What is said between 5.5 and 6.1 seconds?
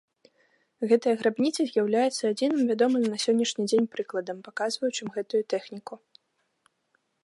тэхніку.